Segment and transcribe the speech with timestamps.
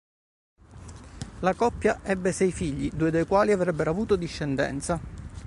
[1.41, 4.99] La coppia ebbe sei figli, due dei quali avrebbero avuto discendenza.